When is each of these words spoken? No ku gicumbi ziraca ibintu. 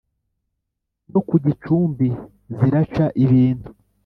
No 1.11 1.19
ku 1.27 1.35
gicumbi 1.43 2.07
ziraca 2.57 3.05
ibintu. 3.23 3.69